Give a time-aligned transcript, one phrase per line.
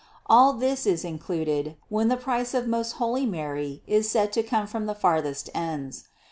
[0.25, 4.65] All this is included, when the price of most holy Mary is said to come
[4.65, 6.05] from the farthest ends.